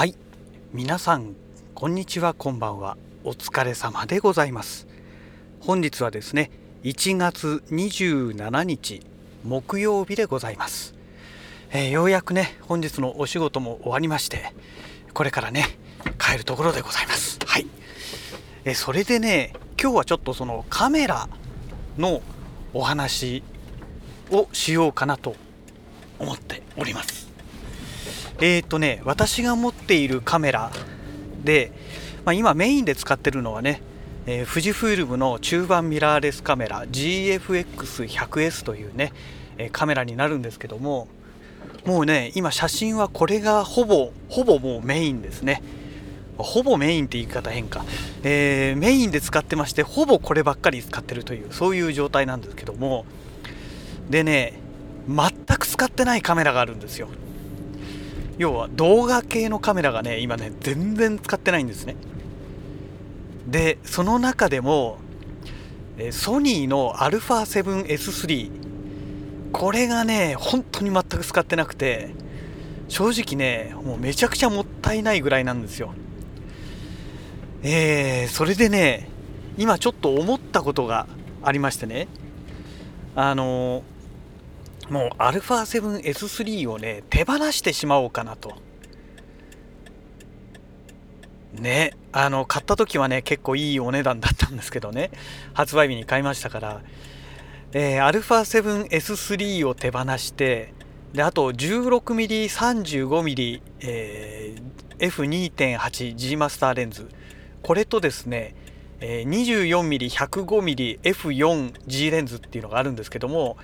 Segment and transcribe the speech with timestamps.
[0.00, 0.14] はい。
[0.72, 1.36] 皆さん
[1.74, 2.96] こんにちはこんばんは。
[3.22, 4.86] お疲れ様でございます。
[5.60, 6.50] 本日はですね
[6.84, 9.02] 1月27日
[9.44, 10.94] 木曜日でございます、
[11.70, 14.54] えー、ようやくね本日のお仕事も終わりまして
[15.12, 15.66] これからね
[16.18, 17.38] 帰るところでございます。
[17.44, 17.66] はい。
[18.64, 21.28] えそれでね今日はちょっとそのカメラ
[21.98, 22.22] の
[22.72, 23.42] お話
[24.30, 25.36] をしようかなと
[26.18, 27.29] 思っております。
[28.40, 30.70] えっ、とね私が持っているカメラ
[31.44, 31.72] で、
[32.24, 33.82] まあ、今メインで使ってるのはね、
[34.26, 39.12] えー、富士フイルムの中盤ミラーレスカメラ GFX100S というね、
[39.58, 41.08] えー、カメラになるんですけども
[41.84, 45.62] もうね今写真はこれがほぼほぼもうメインですね。
[46.36, 47.84] ほぼメインって言い方変か、
[48.22, 53.04] えー、メインで使ってましてほぼこればっかり使ってるというそういう状態なんですけども。
[54.08, 54.54] でね
[55.08, 57.08] 全く使ってないカメラがあるんですよ。
[58.40, 61.94] 要は動画系のカメラがね今ね全然使ってないんですね。
[63.46, 64.96] でその中でも
[66.10, 68.50] ソニーの α7S3
[69.52, 72.14] これがね本当に全く使ってなくて
[72.88, 75.92] 正直ねもうめちゃくちゃもったいないぐらいなんですよ。
[77.62, 79.10] えー、それでね
[79.58, 81.06] 今ちょっと思ったことが
[81.42, 82.08] ありましてね。
[83.14, 83.82] あの
[84.90, 88.54] もう α7S3 をね手放してしまおうかなと。
[91.54, 95.10] ねあの買った時はね結構いいお値段だったんですけどね。
[95.54, 96.80] 発売日に買いましたから。
[97.72, 100.74] えー、α7S3 を手放して
[101.12, 107.08] であと 16mm、35mm、えー、F2.8 G マスターレンズ。
[107.62, 108.56] これとですね、
[109.00, 113.56] えー、24mm、105mm、F4G レンズっていうのがあるんですけども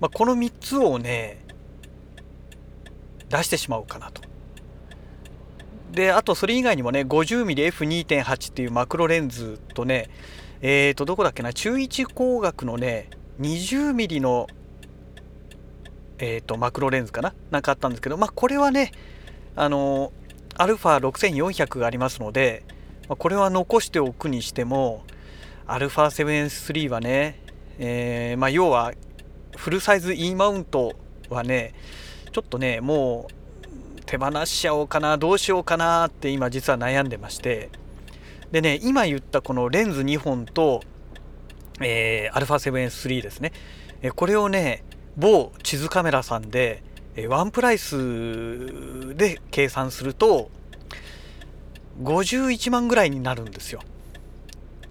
[0.00, 1.44] まあ、この3つをね
[3.28, 4.22] 出してしまおうかなと。
[5.92, 10.10] であとそれ以外にもね 50mmF2.8 っていうマクロレンズとね
[10.60, 13.10] えーとどこだっけな中1光学のね
[13.40, 14.48] 20mm の
[16.18, 18.90] えーとマクロレンズかななんかあったんですけどまあこれはね
[19.54, 20.12] あの
[20.56, 22.64] α6400 がありますので、
[23.08, 25.04] まあ、これは残しておくにしても
[25.66, 27.40] α7S3 はね、
[27.78, 28.92] えー、まあ、要は
[29.56, 30.94] フルサイズ E マウント
[31.30, 31.74] はね
[32.32, 37.70] ちょっとねもう手放しちゃおうかなどうしようかなって今実は悩んでまして。
[38.50, 40.80] でね今言ったこのレンズ2本と、
[41.80, 43.52] えー、α7S3 ですね、
[44.00, 44.84] えこれをね
[45.16, 46.84] 某地図カメラさんで、
[47.16, 50.50] えワンプライスで計算すると
[52.02, 53.80] 51万ぐらいになるんですよ。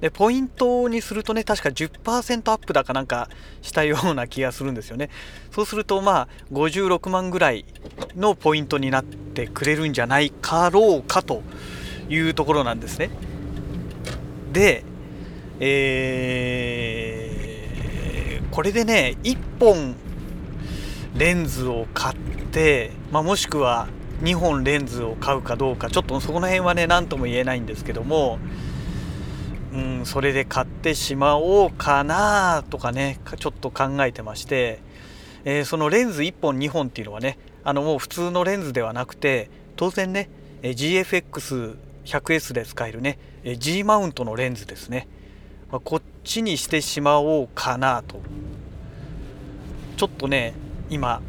[0.00, 3.28] でポイントにするとね確か10%アップだかなんか
[3.60, 5.10] したような気がするんですよね。
[5.50, 7.64] そうするとまあ56万ぐらい
[8.16, 11.42] のポイントになってくれるんじゃないかろうかと
[12.08, 13.10] いうところなんですね。
[14.52, 14.84] で
[15.62, 19.94] えー、これでね1本
[21.14, 22.16] レンズを買っ
[22.52, 23.88] て、まあ、もしくは
[24.22, 28.38] 2本レンズを買うかどうかちょっとそこの辺はね何とも言えないんですけども
[29.72, 34.80] うん、それで買ってしまおうかなとかねちょっと考えてまして、
[35.44, 40.28] えー、そのレンズ1本2本っていうのはねあのもう普通のレンズではなくて当然ね
[40.62, 43.18] GFX100S で使えるね
[43.58, 45.06] G マウントのレンズですね、
[45.70, 48.20] まあ、こっちにしてしまおうかなと。
[49.96, 50.54] ちょっとね
[50.88, 51.20] 今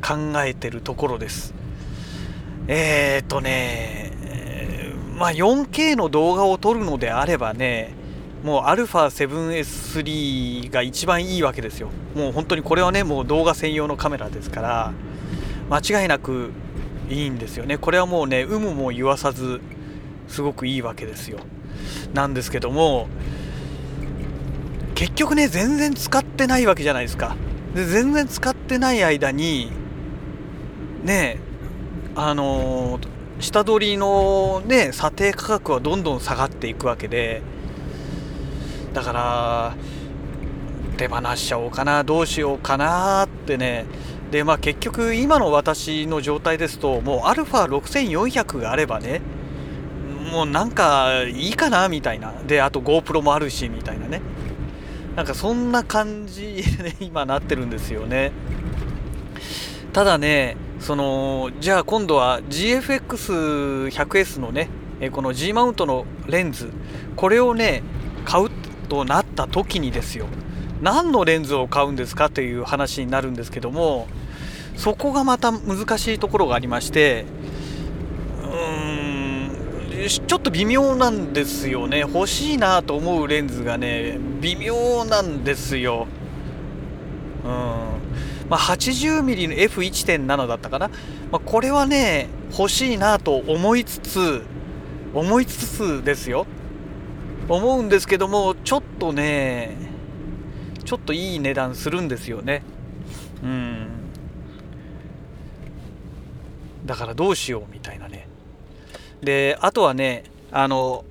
[0.00, 1.52] 考えてるところです。
[2.68, 4.09] えー、っとね
[5.20, 7.92] まあ、4K の動画を撮るのであればね
[8.42, 11.90] もう α7S3 が一番いいわけですよ。
[12.14, 14.94] もう本当にこれはねもう動画専用のカメラですから
[15.68, 16.52] 間違いなく
[17.10, 17.76] いいんですよね。
[17.76, 19.60] これはもうね有無も言わさず
[20.26, 21.40] すごくいいわけですよ。
[22.14, 23.06] なんですけども
[24.94, 27.36] 結局ね全然使ってないわけじゃないですか。
[27.74, 29.70] で全然使ってない間に
[31.04, 31.38] ね
[32.16, 33.09] あのー
[33.40, 37.42] 下取りのね査定価格はどんどん下がっていくわけで。
[38.92, 39.74] だから
[40.96, 43.86] 手放しちゃおうかなどうしようかなってね。
[44.30, 49.20] でまあ結局今の私の状態ですともう α6400 があればね
[50.30, 52.34] もうなんかいいかなみたいな。
[52.46, 54.20] であと GoPro もあるしみたいなね。
[55.16, 58.32] なんかそんな感じで今なってるんですよね。
[59.92, 64.70] ただねそのじゃあ今度は GFX100S のね
[65.12, 66.70] この G マウントのレンズ
[67.16, 67.82] これをね
[68.24, 68.50] 買う
[68.88, 70.26] となった時にですよ
[70.82, 74.08] 何のレンズを買うんですかという話になるんですけども
[74.76, 77.26] そこがまた難しいところがありまして
[78.42, 79.10] うーん
[80.08, 81.98] ちょっと微妙なんですよね。
[82.00, 86.06] 欲しいなと思うレンズがね微妙なんですよ。
[87.44, 87.89] うん。
[88.50, 90.88] まあ 80mm の F1.7 だったかな、
[91.30, 94.42] まあ、これはね欲しいなと思いつつ
[95.14, 96.46] 思いつつですよ。
[97.48, 99.76] 思うんですけどもちょっとね
[100.84, 102.62] ちょっといい値段するんですよね。
[103.42, 103.86] うん。
[106.84, 108.28] だからどうしようみたいなね。
[109.20, 111.04] であとはねあの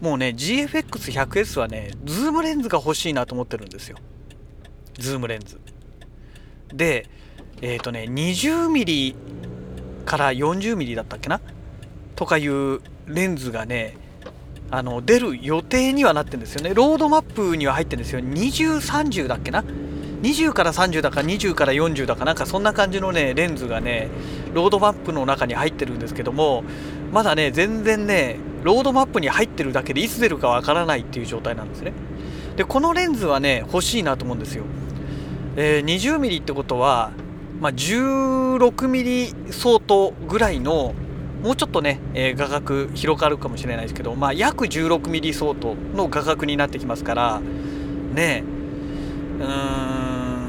[0.00, 3.98] もうね GFX100S はねズームレンズが欲しいなと思ってるんですよ。
[4.98, 5.60] ズームレンズ。
[6.72, 7.06] で
[7.62, 9.14] えっ、ー、とね 20mm
[10.04, 11.40] から 40mm だったっけな？
[12.16, 13.96] とかいうレンズがね
[14.70, 16.74] あの出る予定にはなってるんですよね。
[16.74, 18.20] ロードマップには入ってるんですよ。
[18.20, 19.64] 2030だっけな
[20.22, 24.08] ？20から30だか20から40だかなんかそんな感じのねレンズがね
[24.52, 26.62] ロードマップの中に入ってるんですけども
[27.10, 31.92] まだね全然ねロードマップに入ってるだけでいつ出るかわからないっていう状態なんですね。
[32.56, 34.64] でこのレンズはね欲しいなと思うんですよ、
[35.56, 37.12] えー、20mm ってことは、
[37.60, 40.94] まあ、16mm 相当ぐらいの
[41.42, 47.40] もうちょっとね、えー、画角広がるかもしれないですけど、まあ、約 16mm 相当の画角になってきますから
[48.14, 48.44] ね
[49.38, 50.40] うーん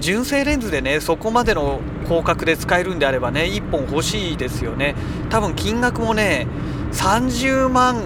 [0.00, 4.94] 純正レンズでねそこまでの広角で使えるんであればね1本欲しいですよね。
[5.28, 6.46] 多分金額もね
[6.92, 8.02] 30万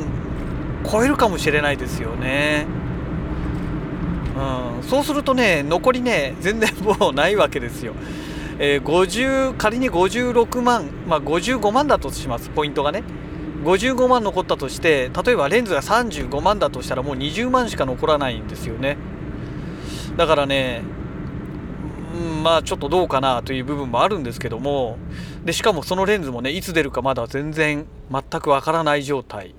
[0.90, 2.66] 超えるかもしれないですよね。
[4.36, 4.82] うん。
[4.82, 7.94] そうするとね残りね全然もうないわけですよ。
[8.58, 13.02] えー、50仮に56万、まあ、55万だとしますポイントがね。
[13.64, 18.96] 55万残ったとして例えばレンズが35万だとしたらもう20万しか残らないんですよね。
[20.16, 20.82] だからね、
[22.14, 24.98] うん、まあちょっとどうかなという部分もあるんですけども。
[25.44, 29.54] でしかもそのレンズもねいつ出るかまだ全然全くわからない状態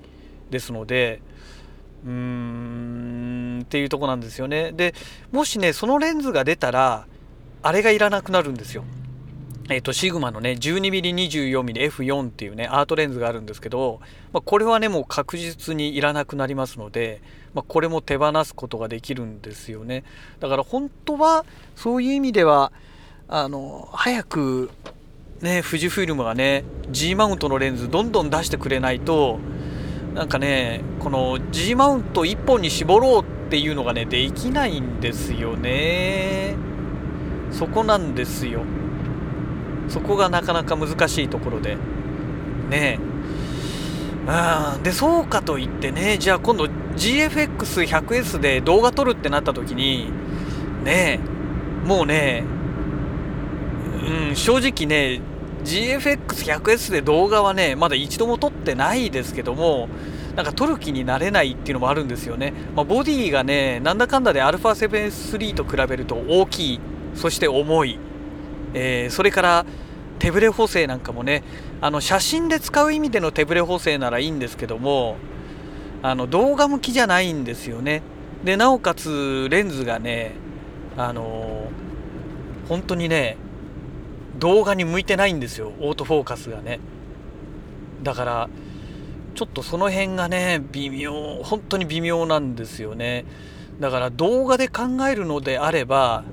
[0.50, 1.20] ですので
[2.04, 2.95] うーん。
[3.66, 4.94] っていうとこなんですよねで
[5.32, 7.06] もしねそのレンズが出たら
[7.66, 8.84] あれがいらなくなるんですよ。
[9.68, 14.00] えっ、ー、と、シグマのね、12mm24mmF4 っていうね、アートレンズがあるんですけど、
[14.32, 17.20] まあ、これはね、もう確実にいらなくなりますので、
[17.54, 20.04] まあ、これも手放すことができるんですよね。
[20.38, 22.70] だから本当は、そういう意味では、
[23.26, 24.70] あの、早く、
[25.40, 29.40] ね、富士フイルムがね、G マウントのレンズどんどん出してくれないと、
[30.14, 36.56] なんかね、この G マウント1本に絞ろうってっていうのがね、できないんですよね。
[37.50, 38.62] そこなんですよ。
[39.88, 41.76] そこがなかなか難しいところで。
[42.68, 42.98] ね。
[44.28, 50.10] えでそうかといってねじゃあ今度 GFX100S で動画撮るってなった時に
[50.82, 52.44] ねえもうね
[54.28, 55.20] うん正直ね
[55.64, 59.88] GFX100S で動画はねまだ一度も撮ってないですけども
[60.36, 66.80] なんか撮る気になれないっていうのもあるんですよね、まあ、ボディがねなんだかんだで α7-3 と比べると大きい。
[67.16, 67.98] そして重い、
[68.74, 69.66] えー、それから
[70.18, 71.42] 手ブレ補正なんかもね
[71.80, 75.16] あの写真で使う意味での手ブレ補正ならいいんですけども
[76.02, 78.02] あの動画向きじゃないんですよね。
[78.44, 80.32] でなおかつレンズがね
[80.96, 83.38] あのー、本当にね
[84.38, 85.72] 動画に向いてないんですよ。
[85.80, 86.80] オートフォーカスがね。
[88.02, 88.48] だから
[89.36, 91.12] ちょっとその辺がね微妙
[91.44, 93.24] 本当に微妙なんですよね。
[93.78, 96.24] だから動画で考えるのであれば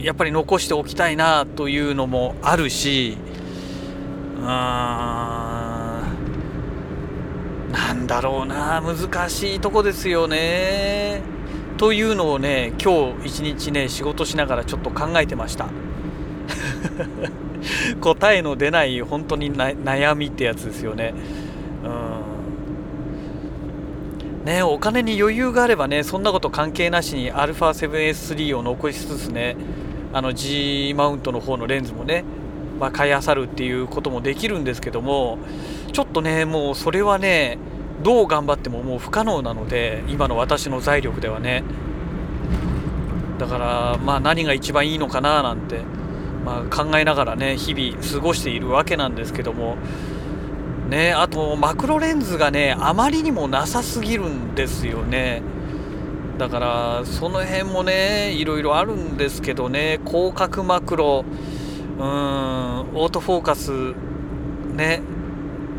[0.00, 3.18] やっぱり残しておきたいなというのもあるし
[4.36, 4.46] うーん
[7.72, 11.22] なんだろうな難しいとこですよね。
[11.76, 15.66] というのをね今日一日ね仕事しながらちょっと考えてました。
[18.00, 21.14] 答えの出ない本当に悩みってやつですよね
[21.84, 22.20] うん
[24.46, 29.56] ねお金に余裕があればねそんなこと関係なしに α7S3 を残しつつね
[30.12, 32.24] あの G マウントの方のレンズもね、
[32.78, 35.38] まあ、買いあさるっていうこともできるんですけども
[35.92, 37.58] ちょっとねもうそれはね
[38.04, 41.64] どう頑張ってももう不可能なので今の私の財力ではね。
[43.38, 45.80] だからまあ何が一番いいのかななんて、
[46.44, 49.76] まあ、考えながらね日々過ごしているわけなんですけども
[50.88, 55.42] ねあとマクロレンズがねあまりにもなさすぎるんですよね。
[56.38, 60.00] だからその辺もねいろいろあるんですけどね。
[60.06, 61.24] 広角マクロ
[61.98, 62.04] うん
[62.94, 63.94] オートフォーカス
[64.74, 65.00] ね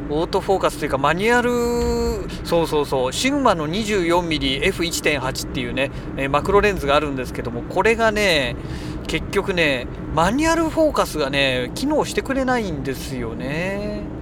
[0.10, 5.92] オートフォーカスというかマニュアルそうそうそうシグマの 24mmF1.8 っていうね
[6.30, 8.56] マクロレンズがあるんですけどもこれがね
[9.06, 9.86] 結局ね
[10.16, 14.17] マニュアルフォーカスがね機能してくれないんですよね。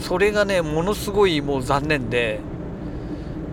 [0.00, 2.40] それがねものすごいもう残念で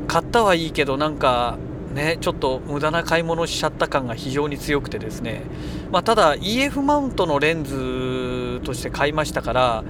[0.08, 1.58] 買ったはいいけどなんか
[1.94, 5.44] ねちょっと無駄な買い物しちゃった感が非常に強くてですね。
[5.92, 9.84] まあ、ただ EF マウントのレンズとして買いましたから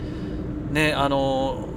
[0.72, 1.70] ねあの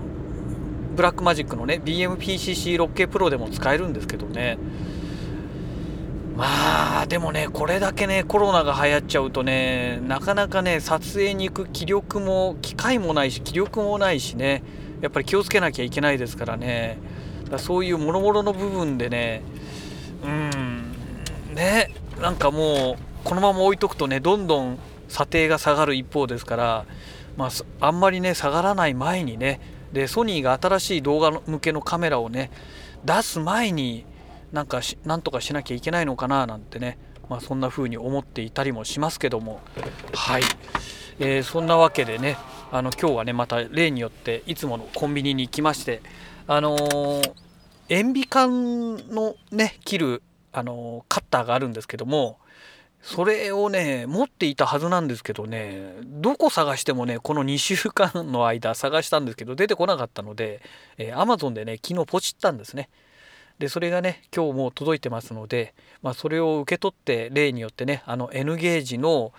[0.96, 4.58] ブラックマジックのね BMPCC6K プロでも使えるんですけどね。
[6.36, 14.62] まあでもねこれだけねコロナが流行っちゃうとねなかなかね撮影に行く気力も機会もないし気力もないしね
[15.00, 16.98] やっぱり気をつけなきゃいけないですからね。
[17.48, 19.42] だそういうもろもろの部分でね
[20.24, 20.92] うん
[21.54, 26.86] ねなんかもうこのまま置いとくとねどんどん査定が下がる一方ですから、
[27.36, 29.60] まあ、あんまりね下がらない前にね
[29.92, 32.50] でソニーが新しい動画向けのカメラをね
[33.04, 34.04] 出す前に
[34.52, 36.98] なんかしなんとかしなきゃいけないのかななんてね、
[37.28, 39.60] まあ、そんな風に思っていたりもしますけども。
[40.14, 40.42] はい、
[41.18, 42.36] えー、そんなわけでね
[42.72, 46.02] あの今日はねまた例によっていつものコンビニに行きまして
[46.46, 47.32] あのー、
[47.88, 50.22] 塩ビ管のね切る、
[50.52, 52.38] あのー、カッターがあるんですけども
[53.02, 60.60] それをね持っていたはずなんですけどねどこ探してもねこの2週間の間探したんですけど出てこなかったので、
[60.98, 62.88] えー、Amazon でね昨日ポチったんですね。
[63.58, 69.32] でそれがね今日も届いてますので、まあ、それを受け取って例によってねあの N ゲージの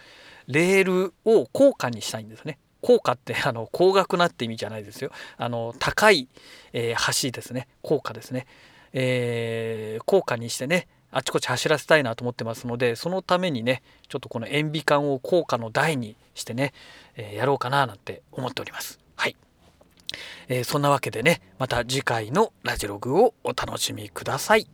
[0.48, 2.58] レールを高価にしたいんですね。
[2.82, 5.12] 高価って あの高額なって意味じゃないですよ。
[5.38, 6.28] あの高い、
[6.74, 7.68] えー、橋ですね。
[7.82, 8.48] 高価ですね、
[8.94, 16.74] えー、高価にしてねあちこち走らせたいなと思ってますのでそのためにねちょっとこの塩ビ管を高価の台にしてね、
[17.16, 19.00] えー、やろうかななんて思っております。
[19.16, 19.36] はい、
[20.48, 24.68] えー、そんなわけでねまた次回のラジログをお楽しみください。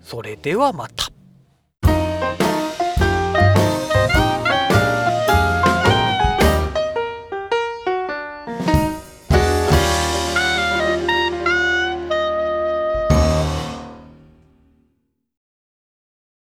[0.00, 1.05] それではまた。